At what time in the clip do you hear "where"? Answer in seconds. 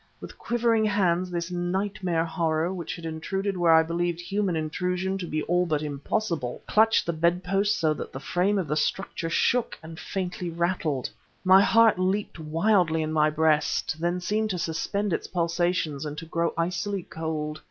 3.55-3.71